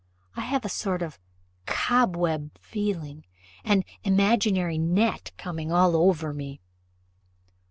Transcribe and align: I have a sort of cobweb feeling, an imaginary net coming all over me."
I 0.35 0.41
have 0.41 0.65
a 0.65 0.67
sort 0.67 1.03
of 1.03 1.19
cobweb 1.67 2.57
feeling, 2.59 3.23
an 3.63 3.83
imaginary 4.03 4.79
net 4.79 5.31
coming 5.37 5.71
all 5.71 5.95
over 5.95 6.33
me." 6.33 6.59